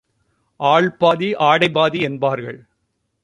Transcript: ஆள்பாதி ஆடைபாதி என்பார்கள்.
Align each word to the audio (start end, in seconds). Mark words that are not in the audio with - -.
ஆள்பாதி 0.59 1.29
ஆடைபாதி 1.39 1.99
என்பார்கள். 2.01 2.59